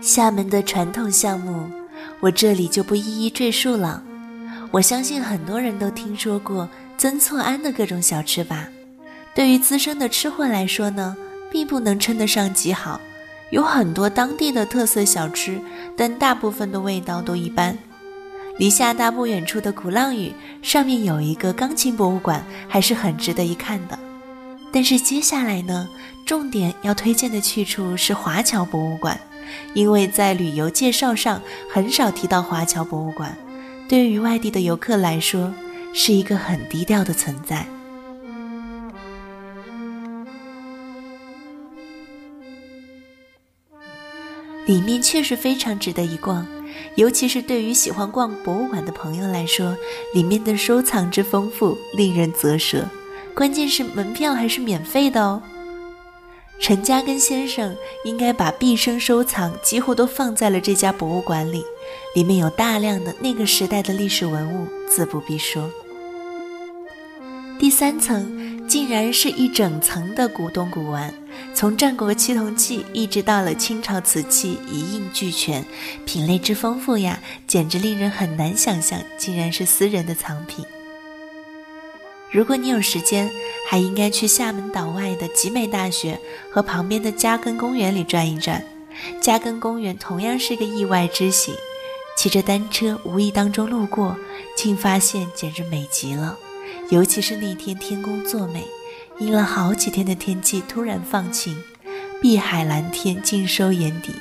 [0.00, 1.68] 厦门的传统项目，
[2.20, 4.02] 我这里就不一一赘述了。
[4.70, 8.68] 我相信很多人都听说过曾厝垵的各种小吃吧。
[9.34, 11.16] 对于资深的吃货来说呢，
[11.50, 13.00] 并不能称得上极好。
[13.50, 15.60] 有很多当地的特色小吃，
[15.96, 17.76] 但大部分的味道都一般。
[18.56, 23.98] 离厦大不远处的鼓浪屿上面有一个钢琴博物馆，还是很值得一看的。
[24.72, 25.88] 但是接下来呢，
[26.24, 29.18] 重点要推荐的去处是华侨博物馆，
[29.74, 31.40] 因为在旅游介绍上
[31.70, 33.36] 很少提到华侨博物馆，
[33.88, 35.52] 对于外地的游客来说，
[35.92, 37.66] 是一个很低调的存在。
[44.66, 46.46] 里面确实非常值得一逛，
[46.94, 49.76] 尤其是对于喜欢逛博物馆的朋友来说，
[50.14, 52.84] 里面的收藏之丰富令人啧舌。
[53.34, 55.42] 关键是门票还是免费的哦。
[56.60, 61.64] 陈嘉庚先生应该把毕生收藏几乎都放在了这家博物馆里，
[62.14, 65.70] 里面有大量的那个时代的历史文物，自不必说。
[67.58, 71.12] 第三层竟然是一整层的古董古玩。
[71.54, 75.64] 从战国青铜器一直到了清朝瓷器，一应俱全，
[76.04, 80.64] 品类之丰富呀，简直令人很难想象，竟然是私人的藏品。
[82.32, 83.28] 如果你有时间，
[83.68, 86.18] 还应该去厦门岛外的集美大学
[86.52, 88.64] 和旁边的嘉庚公园里转一转。
[89.20, 91.52] 嘉庚公园同样是个意外之喜，
[92.16, 94.16] 骑着单车无意当中路过，
[94.56, 96.38] 竟发现简直美极了，
[96.90, 98.64] 尤其是那天天公作美。
[99.18, 101.56] 阴了好几天的天气突然放晴，
[102.22, 104.14] 碧海蓝天尽收眼底。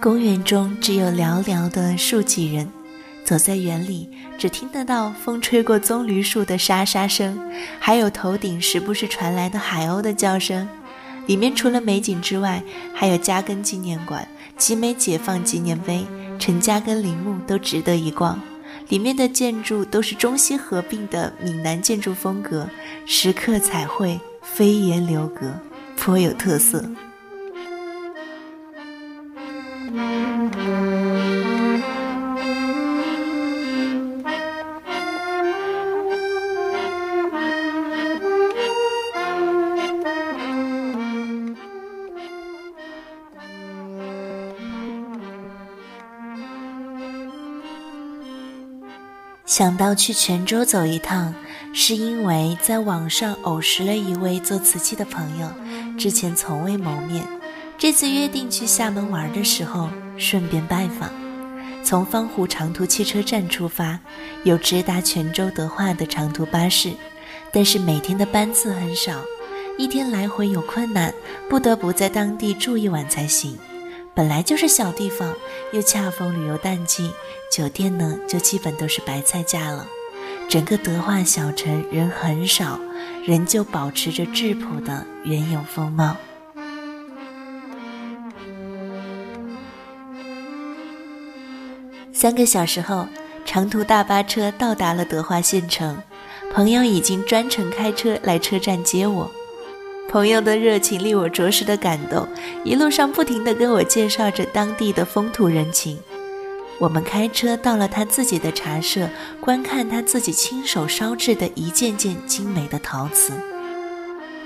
[0.00, 2.68] 公园中只有寥寥的数几人，
[3.24, 7.38] 走在园里，只听得到风吹过棕榈树的沙沙声，
[7.78, 10.68] 还有头顶时不时传来的海鸥的叫声。
[11.26, 12.62] 里面除了美景之外，
[12.92, 16.04] 还有嘉庚纪念馆、集美解放纪念碑、
[16.38, 18.40] 陈嘉庚陵墓，都值得一逛。
[18.88, 22.68] 里面的建筑都是中西合并的闽南建筑风格，
[23.06, 25.54] 石刻彩绘，飞檐流阁，
[25.96, 26.84] 颇有特色。
[49.52, 51.34] 想到去泉州走一趟，
[51.74, 55.46] 是因为在网上偶识了一位做瓷器的朋友，
[55.98, 57.22] 之前从未谋面。
[57.76, 61.10] 这次约定去厦门玩的时候，顺便拜访。
[61.84, 64.00] 从方湖长途汽车站出发，
[64.42, 66.90] 有直达泉州德化的长途巴士，
[67.52, 69.20] 但是每天的班次很少，
[69.76, 71.12] 一天来回有困难，
[71.50, 73.58] 不得不在当地住一晚才行。
[74.14, 75.34] 本来就是小地方，
[75.72, 77.10] 又恰逢旅游淡季，
[77.50, 79.86] 酒店呢就基本都是白菜价了。
[80.50, 82.78] 整个德化小城人很少，
[83.26, 86.16] 仍旧保持着质朴的原有风貌。
[92.12, 93.08] 三个小时后，
[93.46, 96.02] 长途大巴车到达了德化县城，
[96.52, 99.30] 朋友已经专程开车来车站接我。
[100.12, 102.28] 朋友的热情令我着实的感动，
[102.64, 105.98] 一路上不停的跟我介绍着当地的风土人情。
[106.78, 109.08] 我们开车到了他自己的茶社，
[109.40, 113.32] 观看他自己亲手烧制的一件件精美的陶瓷。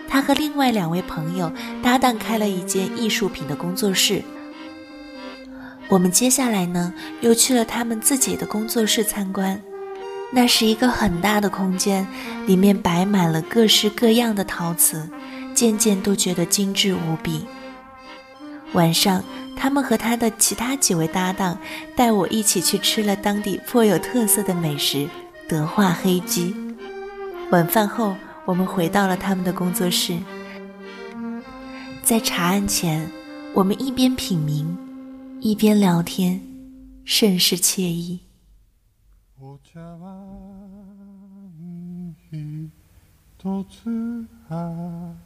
[0.06, 1.52] 他和另外两位朋友
[1.82, 4.22] 搭档开了一间艺术品的工作室。
[5.88, 9.60] 我们接下来呢，又去了他们自己的工作室参观。
[10.30, 12.06] 那是一个很大的空间，
[12.46, 15.08] 里面摆满了各式各样的陶瓷。
[15.56, 17.46] 渐渐都觉得精致无比。
[18.74, 19.24] 晚上，
[19.56, 21.58] 他们和他的其他几位搭档
[21.96, 25.08] 带我一起去吃了当地颇有特色的美食——
[25.48, 26.54] 德化黑鸡。
[27.50, 28.14] 晚饭后，
[28.44, 30.18] 我们回到了他们的工作室，
[32.02, 33.10] 在茶案前，
[33.54, 34.66] 我们一边品茗，
[35.40, 36.40] 一边聊天，
[37.04, 38.20] 甚是惬意。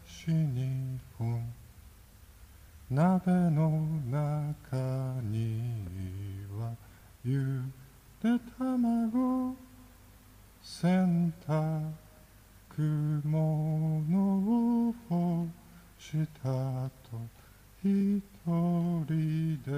[0.05, 1.55] し2分
[2.91, 3.71] 鍋の
[4.11, 4.77] 中
[5.23, 6.77] には
[7.25, 7.63] ゆ
[8.23, 9.57] で卵
[10.63, 11.93] 洗濯
[13.25, 15.49] 物を干
[15.99, 17.17] したと
[17.83, 19.09] 一人
[19.65, 19.71] で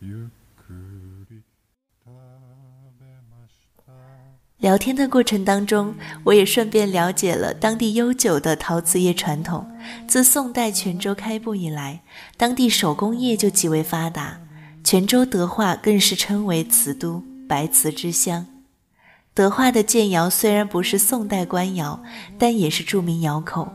[0.00, 0.72] ゆっく
[1.28, 1.42] り
[2.04, 2.12] 食
[3.00, 3.52] べまし
[3.84, 4.47] た。
[4.68, 5.94] 聊天的过程当中，
[6.24, 9.66] 我也顺便了解了当地悠久的陶瓷业传统。
[10.06, 12.02] 自宋代泉州开埠以来，
[12.36, 14.38] 当地手工业就极为发达。
[14.84, 18.46] 泉州德化更是称为瓷都、白瓷之乡。
[19.32, 22.02] 德化的建窑虽然不是宋代官窑，
[22.38, 23.72] 但也是著名窑口。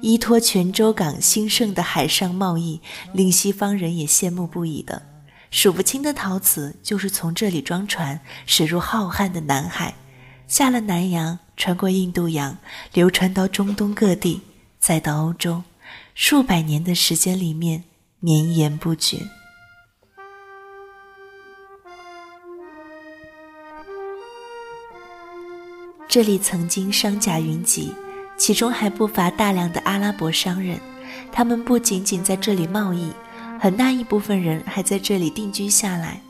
[0.00, 2.80] 依托泉州港兴盛的海上贸易，
[3.12, 5.02] 令西方人也羡慕不已的。
[5.50, 9.92] 数不清的陶瓷就是从这里装船驶入浩瀚的南海。
[10.46, 12.56] 下了南洋，穿过印度洋，
[12.92, 14.42] 流传到中东各地，
[14.78, 15.64] 再到欧洲，
[16.14, 17.82] 数百年的时间里面
[18.20, 19.18] 绵延不绝。
[26.08, 27.92] 这里曾经商贾云集，
[28.36, 30.78] 其中还不乏大量的阿拉伯商人。
[31.32, 33.10] 他们不仅仅在这里贸易，
[33.60, 36.20] 很大一部分人还在这里定居下来。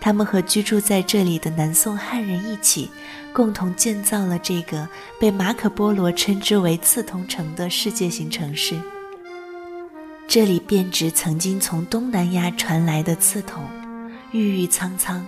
[0.00, 2.88] 他们和居住在这里的南宋汉人一起，
[3.32, 4.88] 共同建造了这个
[5.18, 8.78] 被马可·波罗称之为“刺桐城”的世界型城市。
[10.28, 13.62] 这里遍植曾经从东南亚传来的刺桐，
[14.30, 15.26] 郁郁苍苍。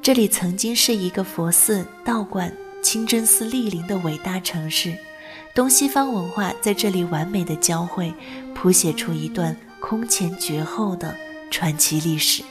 [0.00, 2.52] 这里曾经是一个佛寺、道观、
[2.82, 4.96] 清真寺莅临的伟大城市，
[5.54, 8.14] 东西方文化在这里完美的交汇，
[8.54, 11.14] 谱写出一段空前绝后的
[11.50, 12.42] 传奇历史。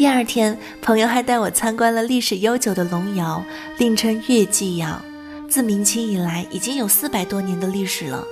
[0.00, 3.44] 第二天，朋友还带我参观了历史悠久的龙窑，
[3.76, 4.98] 另称月季窑。
[5.46, 8.24] 自明清以来，已经有四百多年的历史了。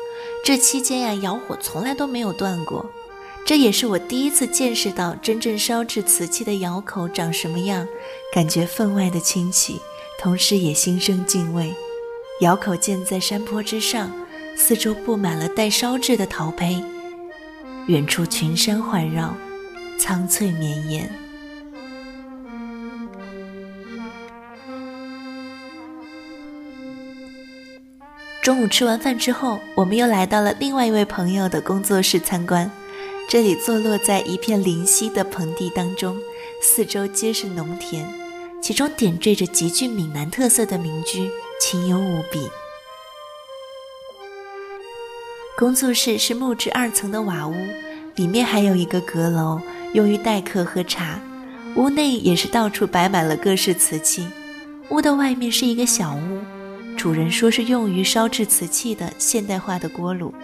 [0.42, 2.90] 这期间呀，窑火从来都没有断过。
[3.44, 7.86] 这也是我第一次见识到真正烧制瓷器的窑口长什么样，
[8.32, 9.78] 感觉分外的清奇，
[10.18, 11.74] 同时也心生敬畏。
[12.40, 14.10] 窑口建在山坡之上，
[14.56, 16.82] 四周布满了待烧制的陶胚，
[17.88, 19.36] 远处群山环绕，
[19.98, 21.27] 苍翠绵延。
[28.48, 32.70] 中午吃完饭之后，我们又来到了另外一位朋友的工作室参观。
[33.28, 36.16] 这里坐落在一片灵溪的盆地当中，
[36.62, 38.08] 四周皆是农田，
[38.62, 41.30] 其中点缀着极具闽南特色的民居，
[41.60, 42.48] 清幽无比。
[45.58, 47.52] 工作室是木质二层的瓦屋，
[48.14, 49.60] 里面还有一个阁楼，
[49.92, 51.20] 用于待客喝茶。
[51.76, 54.26] 屋内也是到处摆满了各式瓷器。
[54.88, 56.57] 屋的外面是一个小屋。
[56.98, 60.34] 主人说是用于烧制瓷器的现代化的锅炉。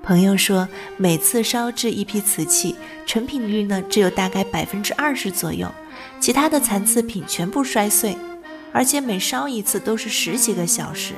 [0.00, 5.68] 朋友说，每次烧制一批瓷器，成品率呢只有大概百分之二十左右，
[6.20, 8.16] 其他的残次品全部摔碎。
[8.72, 11.14] 而且每烧一次都是十几个小时，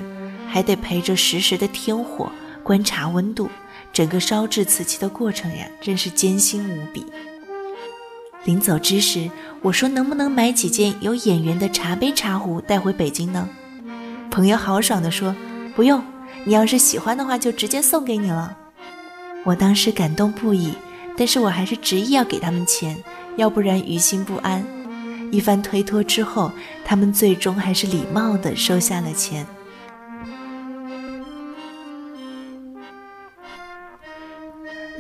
[0.49, 2.33] 还得陪着实时的天火
[2.65, 3.51] 观察温度。
[3.93, 7.05] 整个烧制瓷器的过程呀，真是艰辛无比。
[8.45, 13.47] 临走之时，我说能不能买几件有眼缘的茶杯茶壶带回北京呢？
[14.31, 15.35] 朋友豪爽地说
[15.75, 16.03] ：“不用，
[16.45, 18.57] 你要是喜欢的话，就直接送给你了。”
[19.45, 20.73] 我当时感动不已，
[21.17, 22.97] 但是我还是执意要给他们钱，
[23.37, 24.65] 要不然于心不安。
[25.33, 26.51] 一番推脱之后，
[26.85, 29.47] 他们最终还是礼貌地收下了钱。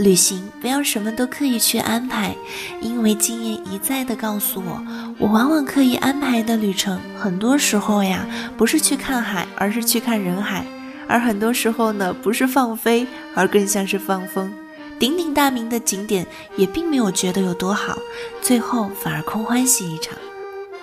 [0.01, 2.35] 旅行不要什么都刻意去安排，
[2.81, 4.83] 因为经验一再的告诉我，
[5.19, 8.27] 我往往刻意安排的旅程，很多时候呀，
[8.57, 10.65] 不是去看海，而是去看人海；
[11.07, 14.51] 而很多时候呢，不是放飞，而更像是放风。
[14.99, 16.27] 鼎鼎大名的景点
[16.57, 17.99] 也并没有觉得有多好，
[18.41, 20.17] 最后反而空欢喜一场。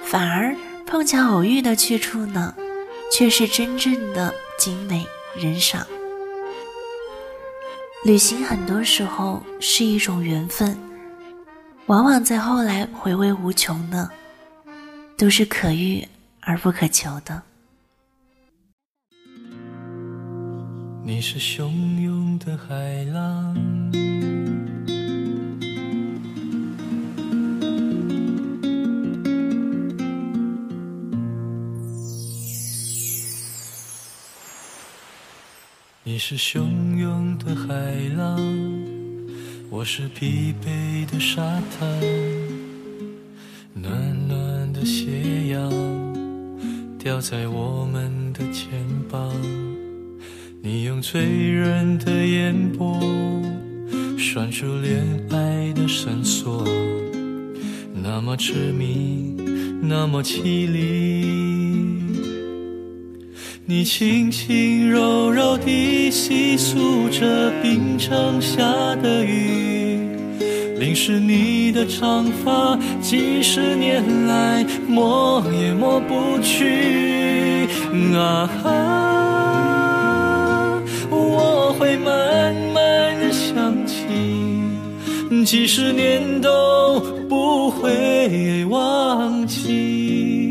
[0.04, 0.56] 反而
[0.86, 2.54] 碰巧偶遇的去处呢，
[3.12, 5.88] 却是真正的景美人赏。
[8.06, 10.78] 旅行很多时候是一种缘分，
[11.88, 14.10] 往往在后来回味无穷的，
[15.18, 16.08] 都是可遇
[16.40, 17.42] 而不可求的。
[21.04, 23.56] 你是汹涌的海浪。
[36.18, 37.76] 你是汹涌的海
[38.18, 38.42] 浪，
[39.70, 41.88] 我是疲惫的沙滩，
[43.76, 45.72] 暖暖的斜阳
[46.98, 49.32] 掉在我们的肩膀。
[50.64, 53.00] 你用醉人的眼波，
[54.18, 56.66] 拴住恋爱的绳索，
[57.94, 59.36] 那么痴迷，
[59.84, 61.47] 那么凄厉。
[63.70, 68.64] 你轻轻柔柔地细诉着冰城下
[69.04, 70.00] 的雨，
[70.80, 77.68] 淋湿你的长发，几十年来抹也抹不去。
[78.16, 78.50] 啊，
[81.10, 84.06] 我会慢慢的想起，
[85.46, 90.47] 几十年都不会忘记。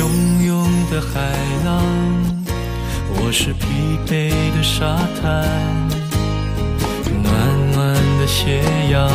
[0.00, 0.06] 汹
[0.46, 1.20] 涌的海
[1.62, 1.84] 浪，
[3.16, 3.66] 我是疲
[4.06, 5.44] 惫的沙滩，
[7.22, 7.30] 暖
[7.74, 9.10] 暖的斜阳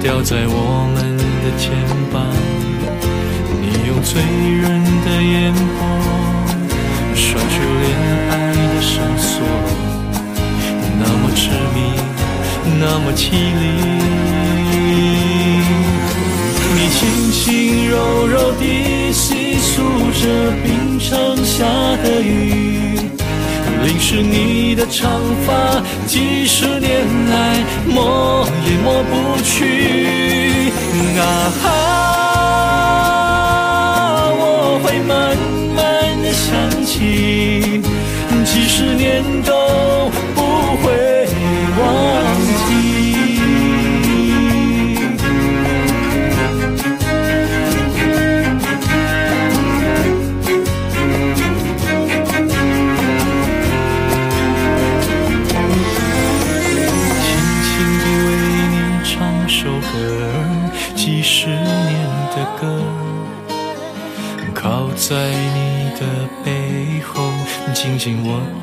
[0.00, 1.74] 掉在我们的肩
[2.12, 2.22] 膀。
[3.60, 4.64] 你用醉人
[5.04, 5.78] 的眼波
[7.16, 7.84] 拴住恋
[8.30, 9.42] 爱的绳索，
[11.00, 11.76] 那么痴迷，
[12.78, 13.62] 那么凄厉。
[16.70, 16.98] 你轻
[17.32, 17.96] 轻柔
[18.28, 18.62] 柔地
[21.08, 21.64] 城下
[22.02, 22.98] 的雨，
[23.82, 25.10] 淋湿你的长
[25.46, 30.70] 发，几十年来抹也抹不去。
[31.18, 32.27] 啊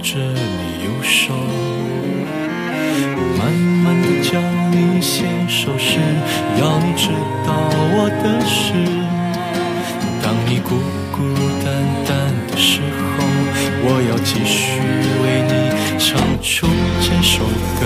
[0.02, 1.34] 着你右手，
[3.38, 4.40] 慢慢的教
[4.72, 6.00] 你写首诗，
[6.60, 7.10] 要你知
[7.46, 7.50] 道
[7.94, 8.74] 我的事。
[10.22, 10.70] 当你孤
[11.12, 11.18] 孤
[11.64, 11.66] 单
[12.08, 12.16] 单
[12.48, 13.24] 的时候，
[13.84, 14.82] 我要继续
[15.22, 15.54] 为你
[16.00, 16.06] 唱
[16.42, 16.68] 出
[17.02, 17.44] 这首
[17.80, 17.82] 歌。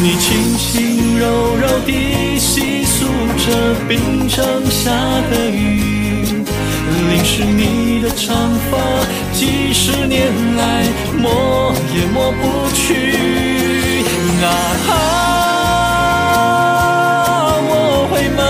[0.00, 1.24] 你轻轻柔
[1.56, 3.04] 柔地细诉
[3.44, 3.46] 着
[3.86, 4.90] 冰城下
[5.30, 5.81] 的雨，
[7.12, 8.34] 淋湿你的长
[8.70, 8.78] 发，
[9.34, 10.82] 几十年来
[11.18, 13.12] 抹也抹不去。
[14.42, 14.46] 啊，
[17.68, 17.70] 我
[18.10, 18.40] 会慢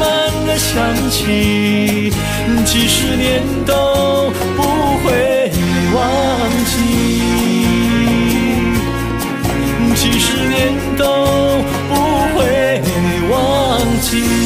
[0.00, 0.02] 慢
[0.46, 0.74] 的想
[1.10, 2.10] 起，
[2.64, 4.62] 几十年都不
[5.04, 5.52] 会
[5.92, 6.00] 忘
[6.64, 6.74] 记，
[9.94, 11.04] 几十年都
[11.90, 11.92] 不
[12.38, 12.40] 会
[13.28, 13.36] 忘
[14.00, 14.37] 记。